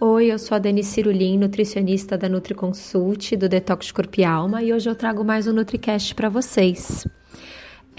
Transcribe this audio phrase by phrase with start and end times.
[0.00, 4.72] Oi, eu sou a Dani Cirulim, nutricionista da NutriConsult, do Detox Corpo e Alma, e
[4.72, 7.04] hoje eu trago mais um NutriCast para vocês.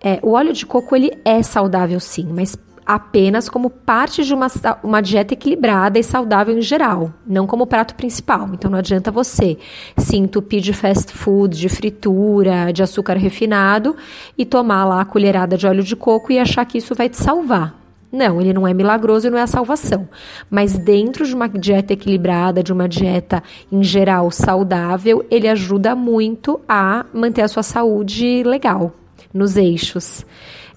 [0.00, 2.56] É, o óleo de coco ele é saudável sim, mas
[2.88, 4.46] apenas como parte de uma,
[4.82, 8.48] uma dieta equilibrada e saudável em geral, não como prato principal.
[8.54, 9.58] Então não adianta você
[9.98, 13.94] se entupir de fast food, de fritura, de açúcar refinado
[14.38, 17.18] e tomar lá a colherada de óleo de coco e achar que isso vai te
[17.18, 17.77] salvar.
[18.10, 20.08] Não, ele não é milagroso e não é a salvação.
[20.50, 26.60] Mas dentro de uma dieta equilibrada, de uma dieta em geral saudável, ele ajuda muito
[26.66, 28.92] a manter a sua saúde legal,
[29.32, 30.24] nos eixos.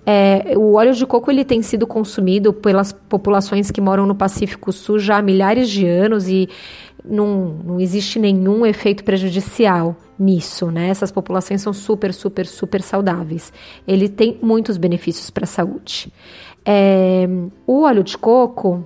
[0.05, 4.71] É, o óleo de coco ele tem sido consumido pelas populações que moram no Pacífico
[4.71, 6.49] Sul já há milhares de anos e
[7.03, 10.89] não, não existe nenhum efeito prejudicial nisso, né?
[10.89, 13.51] Essas populações são super, super, super saudáveis.
[13.87, 16.11] Ele tem muitos benefícios para a saúde.
[16.65, 17.27] É,
[17.65, 18.85] o óleo de coco,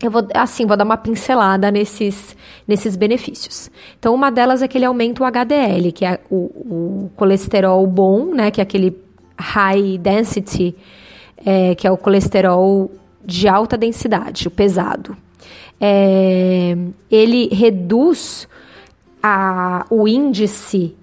[0.00, 2.36] eu vou, assim, vou dar uma pincelada nesses,
[2.66, 3.70] nesses benefícios.
[3.98, 8.34] Então, uma delas é que ele aumenta o HDL, que é o, o colesterol bom,
[8.34, 8.50] né?
[8.50, 8.96] Que é aquele
[9.38, 10.76] high density,
[11.44, 12.90] é, que é o colesterol
[13.24, 15.16] de alta densidade, o pesado.
[15.80, 16.76] É,
[17.10, 18.48] ele reduz
[19.22, 20.94] a, o índice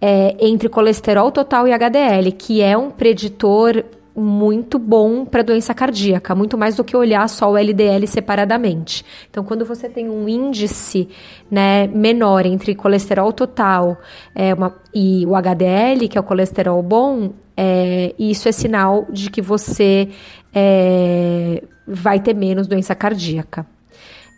[0.00, 3.84] é, entre colesterol total e HDL, que é um preditor
[4.14, 9.04] muito bom para doença cardíaca, muito mais do que olhar só o LDL separadamente.
[9.30, 11.08] Então, quando você tem um índice
[11.50, 13.98] né, menor entre colesterol total
[14.34, 19.30] é, uma, e o HDL, que é o colesterol bom, é, isso é sinal de
[19.30, 20.08] que você
[20.52, 23.66] é, vai ter menos doença cardíaca.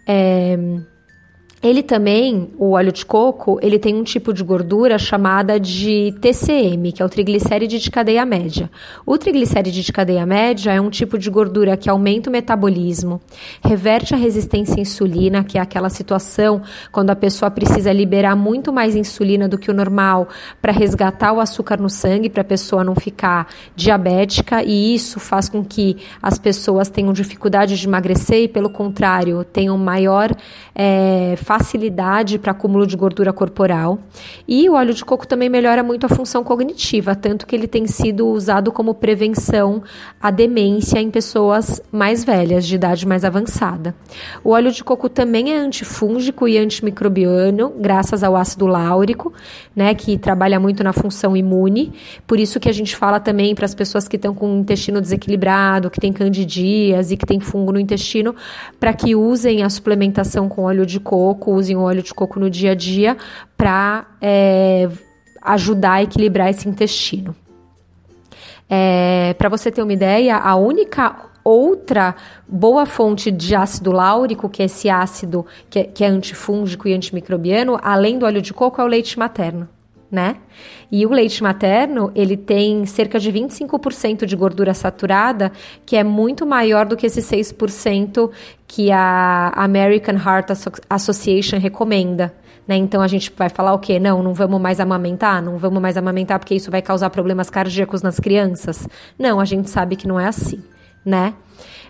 [0.07, 0.57] É,
[1.63, 6.91] ele também, o óleo de coco, ele tem um tipo de gordura chamada de TCM,
[6.91, 8.69] que é o triglicéride de cadeia média.
[9.07, 13.21] O triglicéride de cadeia média é um tipo de gordura que aumenta o metabolismo,
[13.65, 18.73] reverte a resistência à insulina, que é aquela situação quando a pessoa precisa liberar muito
[18.73, 20.29] mais insulina do que o normal
[20.61, 23.47] para resgatar o açúcar no sangue, para a pessoa não ficar
[23.77, 29.45] diabética, e isso faz com que as pessoas tenham dificuldade de emagrecer e, pelo contrário,
[29.45, 30.35] tenham maior
[30.75, 33.99] é, facilidade para acúmulo de gordura corporal.
[34.49, 37.87] E o óleo de coco também melhora muito a função cognitiva, tanto que ele tem
[37.87, 39.83] sido usado como prevenção
[40.19, 43.95] à demência em pessoas mais velhas, de idade mais avançada.
[44.43, 49.31] O óleo de coco também é antifúngico e antimicrobiano, graças ao ácido láurico,
[49.77, 51.93] né, que trabalha muito na função imune.
[52.27, 55.03] Por isso que a gente fala também para as pessoas que estão com o intestino
[55.03, 58.35] desequilibrado, que tem candidias e que tem fungo no intestino,
[58.81, 62.39] para que usem a suplementação com óleo de coco coco, usem o óleo de coco
[62.39, 63.17] no dia a dia
[63.57, 64.89] para é,
[65.43, 67.35] ajudar a equilibrar esse intestino.
[68.71, 72.15] É, para você ter uma ideia, a única outra
[72.47, 76.95] boa fonte de ácido láurico, que é esse ácido que é, que é antifúngico e
[76.95, 79.69] antimicrobiano, além do óleo de coco, é o leite materno
[80.13, 80.37] né?
[80.91, 85.51] E o leite materno, ele tem cerca de 25% de gordura saturada,
[85.87, 88.31] que é muito maior do que esse 6%
[88.69, 90.51] que a American Heart
[90.91, 92.35] Association recomenda.
[92.69, 92.77] Né?
[92.77, 93.99] Então a gente vai falar o quê?
[93.99, 98.03] Não, não vamos mais amamentar, não vamos mais amamentar porque isso vai causar problemas cardíacos
[98.03, 98.87] nas crianças.
[99.19, 100.63] Não, a gente sabe que não é assim.
[101.05, 101.35] né?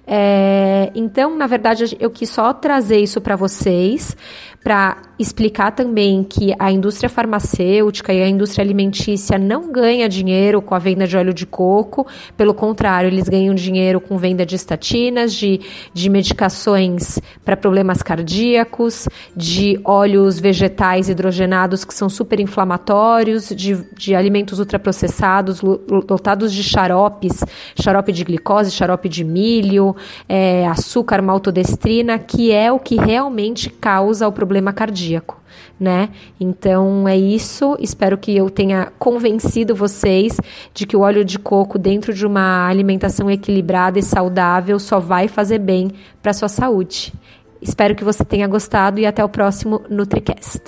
[0.06, 4.16] É, então, na verdade, eu quis só trazer isso para vocês,
[4.62, 10.74] para explicar também que a indústria farmacêutica e a indústria alimentícia não ganha dinheiro com
[10.74, 15.32] a venda de óleo de coco, pelo contrário, eles ganham dinheiro com venda de estatinas,
[15.32, 15.60] de,
[15.94, 24.14] de medicações para problemas cardíacos, de óleos vegetais hidrogenados que são super inflamatórios, de, de
[24.14, 27.44] alimentos ultraprocessados, lotados de xaropes,
[27.80, 29.94] xarope de glicose, xarope de milho,
[30.28, 35.11] é, açúcar, maltodestrina, que é o que realmente causa o problema cardíaco.
[35.78, 36.10] Né?
[36.40, 37.76] Então é isso.
[37.80, 40.38] Espero que eu tenha convencido vocês
[40.72, 45.28] de que o óleo de coco dentro de uma alimentação equilibrada e saudável só vai
[45.28, 45.90] fazer bem
[46.22, 47.12] para sua saúde.
[47.60, 50.62] Espero que você tenha gostado e até o próximo NutriCast.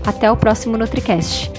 [0.04, 1.55] Até o próximo NutriCast.